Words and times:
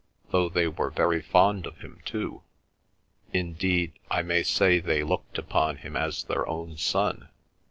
—though 0.31 0.49
they 0.49 0.67
were 0.67 0.89
very 0.89 1.21
fond 1.21 1.67
of 1.67 1.77
him 1.81 2.01
too. 2.05 2.41
Indeed, 3.33 3.93
I 4.09 4.23
may 4.23 4.41
say 4.41 4.79
they 4.79 5.03
looked 5.03 5.37
upon 5.37 5.75
him 5.77 5.95
as 5.95 6.23
their 6.23 6.47
own 6.47 6.77
son. 6.77 7.29